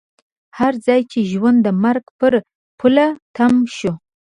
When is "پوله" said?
2.79-3.07